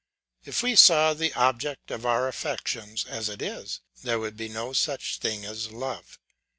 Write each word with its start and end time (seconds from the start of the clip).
If 0.45 0.63
we 0.63 0.75
saw 0.75 1.13
the 1.13 1.31
object 1.35 1.91
of 1.91 2.07
our 2.07 2.27
affections 2.27 3.05
as 3.05 3.29
it 3.29 3.39
is, 3.39 3.81
there 4.03 4.17
would 4.17 4.35
be 4.35 4.49
no 4.49 4.73
such 4.73 5.19
thing 5.19 5.45
as 5.45 5.69
love. 5.71 6.17